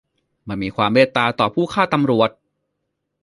[0.45, 2.29] ไม่มีความเมตตาต่อผู้ฆ่าตำรวจ!